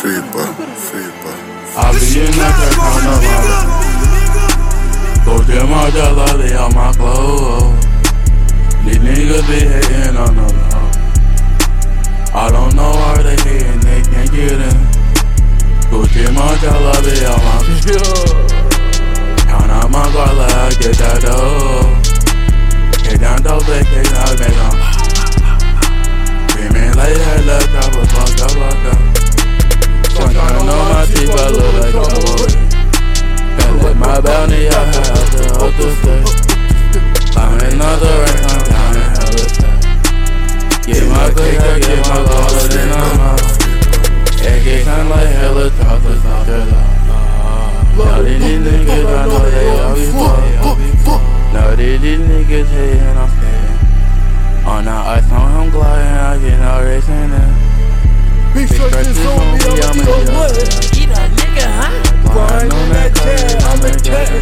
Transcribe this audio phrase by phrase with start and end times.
[0.00, 0.44] Feppa,
[0.86, 1.32] Feppa.
[1.76, 3.46] Abinha quer carnaval.
[5.24, 7.86] Cause them all jealous, they on my clothes.
[8.84, 10.49] These niggas be hating on us.
[23.70, 23.86] Get
[24.18, 24.74] out, they gon'
[26.50, 28.98] Screaming like hell, drop a fuck up, fuck up.
[30.10, 32.50] Sometimes on my teeth, I look like a boy.
[33.56, 36.18] Can't let my bounty, I have to hold the stay.
[37.38, 39.78] I'm another right, I'm down in hella stay.
[40.90, 43.38] Get my click, I get my dollar, then I'm out.
[44.42, 45.30] Yeah, get kind like
[45.78, 47.96] chocolate, not love.
[47.96, 51.54] Now these niggas, I know they all be fucked.
[51.54, 52.66] Now these niggas
[53.16, 53.49] I'm.
[54.80, 57.52] On the ice, on him gliding, I get no racing in.
[58.54, 60.56] Big stretches on me, I'ma be a what?
[60.96, 61.92] Eat a nigga, huh?
[62.32, 64.32] Grind on that cat, I'm a cat.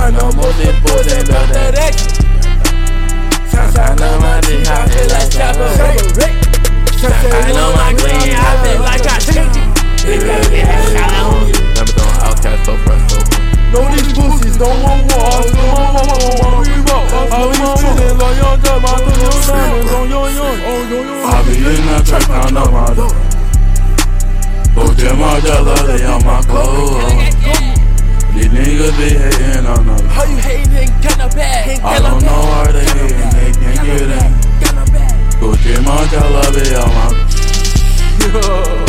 [0.00, 2.08] I know most of boys ain't about that action.
[3.76, 4.35] I know my
[21.76, 23.12] in that track, I know my door.
[24.74, 27.04] Go get my dollar, they on my clothes.
[28.34, 31.80] These niggas be hating on the How you hating, kinda bad.
[31.80, 34.30] I don't know why they hating, they can't get in.
[35.40, 37.08] Go get my dollar, they on my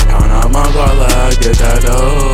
[0.08, 2.27] Count out my dollar, I get that dough.